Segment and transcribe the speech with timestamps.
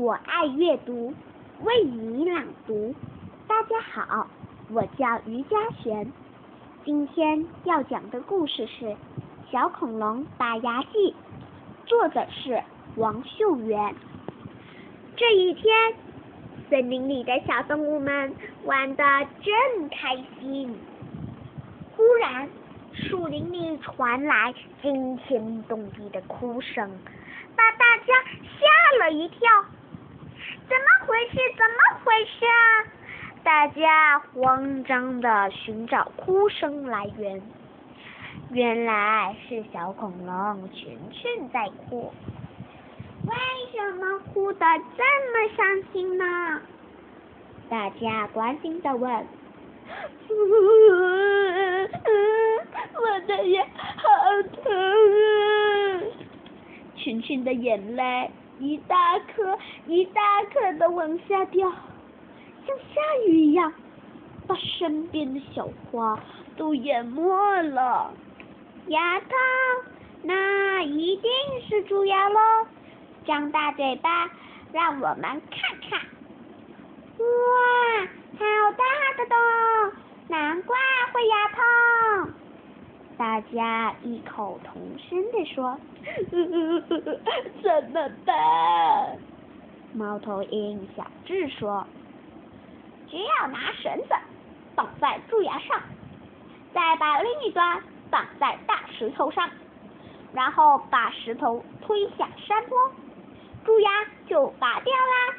[0.00, 1.12] 我爱阅读，
[1.60, 2.94] 为你朗读。
[3.46, 4.26] 大家好，
[4.70, 6.10] 我叫于佳璇。
[6.86, 8.86] 今天要讲的故事是
[9.52, 10.88] 《小恐龙拔牙记》，
[11.84, 12.62] 作者是
[12.96, 13.94] 王秀媛。
[15.18, 15.92] 这一天，
[16.70, 19.04] 森林里的小动物们玩得
[19.42, 20.78] 正开心。
[21.94, 22.48] 忽然，
[22.94, 26.90] 树林里传来惊天动地的哭声。
[27.54, 28.14] 把大家
[28.58, 29.46] 吓了一跳，
[30.70, 31.34] 怎么回事？
[31.56, 32.54] 怎么回事啊？
[33.42, 37.42] 大家慌张的寻找哭声来源，
[38.52, 42.12] 原来是小恐龙群群在哭。
[43.26, 43.34] 为
[43.72, 44.64] 什么哭得
[44.96, 45.02] 这
[45.32, 46.60] 么伤心呢？
[47.68, 49.10] 大家关心的问。
[53.02, 54.08] 我的眼好
[54.62, 54.72] 疼
[55.26, 56.02] 啊！
[56.94, 58.30] 群群的眼泪
[58.60, 60.20] 一大颗一大
[60.52, 61.68] 颗的往下掉，
[62.66, 63.72] 像下雨一样，
[64.46, 66.20] 把身边的小花
[66.56, 68.12] 都淹没了。
[68.88, 69.26] 丫头，
[70.22, 71.30] 那一定
[71.68, 72.38] 是蛀牙喽！
[73.26, 74.30] 张大嘴巴，
[74.72, 75.40] 让我们看
[75.88, 76.00] 看。
[77.18, 77.24] 哇，
[78.38, 78.84] 好大
[79.16, 79.36] 的洞，
[80.28, 80.76] 难怪
[81.12, 82.39] 会牙痛。
[83.20, 85.78] 大家异口同声地说
[87.62, 89.18] ：“怎么办？”
[89.92, 91.86] 猫头鹰小智说
[93.10, 94.14] ：“只要拿绳子
[94.74, 95.82] 绑在蛀牙上，
[96.72, 99.50] 再把另一端绑在大石头上，
[100.32, 102.90] 然后把石头推下山坡，
[103.66, 103.90] 蛀牙
[104.28, 105.34] 就拔掉啦。”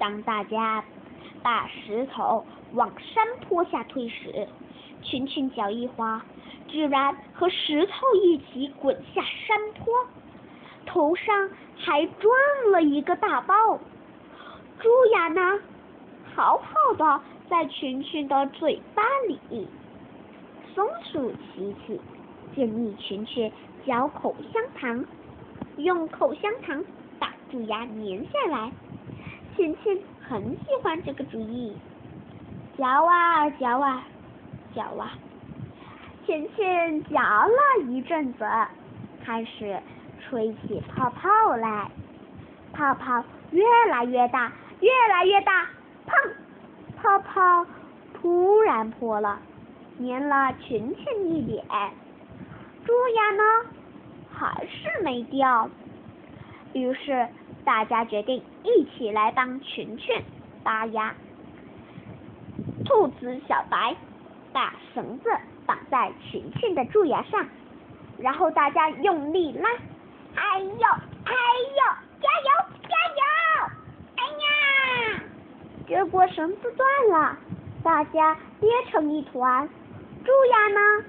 [0.00, 0.82] 当大家
[1.44, 2.42] 把石头
[2.72, 4.48] 往山坡下推时，
[5.02, 6.24] 群群脚一滑，
[6.66, 10.06] 居然和石头一起滚下山坡，
[10.86, 13.78] 头上还撞了一个大包。
[14.80, 15.60] 蛀牙呢，
[16.34, 19.68] 好好的在群群的嘴巴里。
[20.74, 22.00] 松鼠琪琪
[22.56, 23.52] 建议群群
[23.84, 25.04] 嚼口香糖，
[25.76, 26.82] 用口香糖
[27.18, 28.72] 把蛀牙粘下来。
[29.54, 31.76] 群群很喜欢这个主意，
[32.76, 34.04] 嚼啊嚼啊。
[34.74, 35.12] 嚼啊，
[36.26, 38.44] 倩倩嚼了一阵子，
[39.24, 39.80] 开始
[40.18, 41.88] 吹起泡泡来，
[42.72, 45.68] 泡泡越来越大，越来越大，
[46.08, 46.32] 砰！
[47.00, 47.64] 泡泡
[48.14, 49.38] 突然破了，
[50.00, 51.64] 粘了群群一脸。
[52.84, 53.42] 蛀牙呢，
[54.32, 55.70] 还是没掉。
[56.74, 57.26] 于是
[57.64, 60.22] 大家决定一起来帮群群
[60.62, 61.14] 拔牙。
[62.84, 63.96] 兔子小白。
[64.52, 65.28] 把绳子
[65.66, 67.44] 绑在群群的蛀牙上，
[68.18, 69.68] 然后大家用力拉，
[70.36, 70.66] 哎呦
[71.24, 71.34] 哎
[71.74, 71.82] 呦，
[72.22, 72.50] 加油
[72.84, 73.20] 加油！
[74.14, 74.22] 哎
[75.18, 75.20] 呀，
[75.88, 77.36] 结果绳子断了，
[77.82, 79.68] 大家跌成一团。
[80.24, 81.04] 蛀牙呢，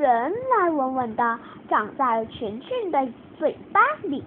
[0.00, 1.38] 圆来稳稳的
[1.68, 3.06] 长在群群的
[3.38, 4.24] 嘴巴里，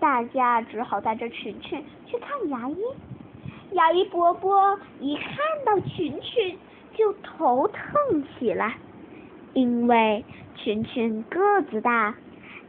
[0.00, 2.76] 大家只好带着群群去看牙医。
[3.72, 6.58] 牙医伯伯一看到群群。
[6.92, 8.74] 就头疼起来，
[9.54, 10.22] 因为
[10.56, 12.14] 群群个子大，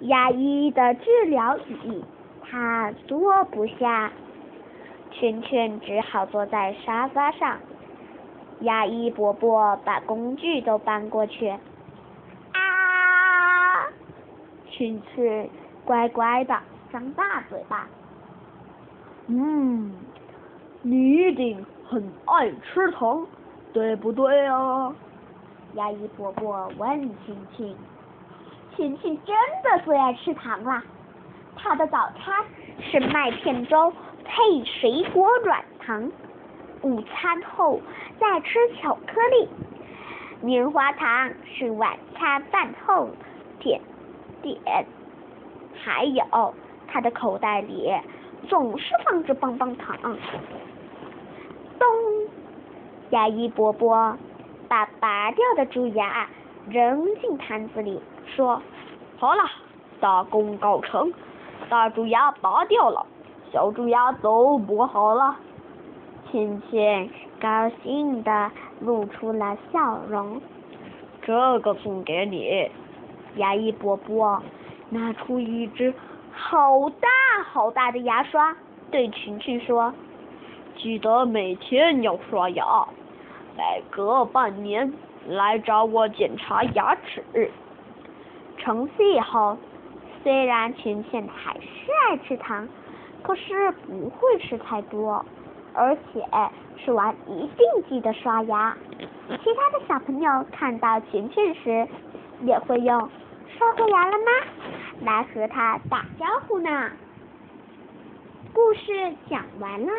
[0.02, 2.06] 牙医的治疗椅
[2.42, 4.12] 他坐不下，
[5.10, 7.58] 群群只好坐在沙发上。
[8.62, 11.54] 牙医伯伯把工具都搬过去，
[14.82, 14.84] 啊！
[14.84, 15.50] 群群
[15.86, 16.58] 乖乖的
[16.92, 17.88] 张大嘴巴。
[19.28, 19.94] 嗯，
[20.82, 23.28] 你一定很爱吃糖。
[23.74, 24.94] 对不对啊？
[25.76, 27.74] 牙医伯伯问青青。
[28.76, 30.84] 青青真的最爱吃糖了。
[31.56, 32.36] 她的早餐
[32.82, 33.94] 是麦片粥
[34.26, 36.12] 配水果软糖，
[36.82, 37.80] 午餐后
[38.20, 39.48] 再吃巧克力。
[40.42, 43.10] 棉花糖是晚餐饭后
[43.60, 43.80] 甜
[44.42, 44.86] 点。
[45.84, 46.54] 还有，
[46.88, 47.92] 他的口袋里
[48.48, 49.98] 总是放着棒棒糖。
[51.80, 51.88] 咚！
[53.10, 54.16] 牙医伯伯
[54.68, 56.30] 把拔掉的蛀牙
[56.70, 58.62] 扔进坛子里，说
[59.18, 59.44] ：“好了，
[60.00, 61.12] 大功告成，
[61.68, 63.06] 大蛀牙拔掉了，
[63.52, 65.36] 小蛀牙都补好了。”
[66.32, 67.10] 倩倩
[67.42, 70.42] 高兴的露出了笑容。
[71.22, 72.72] 这个送给你。
[73.36, 74.42] 牙医伯伯
[74.90, 75.94] 拿出一只
[76.34, 77.08] 好大
[77.44, 78.56] 好大的牙刷，
[78.90, 79.94] 对群群说
[80.78, 82.66] ：“记得每天要刷牙。”
[83.58, 84.94] 每隔半年
[85.28, 87.52] 来找我检查牙齿。
[88.60, 89.58] 从此以后，
[90.24, 92.68] 虽然群群还是爱吃糖，
[93.22, 95.24] 可是不会吃太多，
[95.74, 96.26] 而且
[96.78, 98.76] 吃完一定记得刷牙。
[99.44, 101.88] 其他的小朋友看到群群时，
[102.46, 103.10] 也会用
[103.58, 104.26] “刷过牙了吗”
[105.02, 106.92] 来和他打招呼呢。
[108.54, 109.92] 故事讲完了，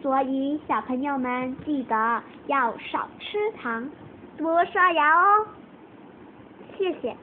[0.00, 3.90] 所以小朋友们记得要少吃糖，
[4.38, 5.46] 多刷牙哦。
[6.78, 7.16] 谢谢。